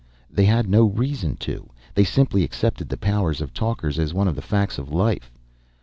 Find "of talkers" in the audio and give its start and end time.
3.39-3.99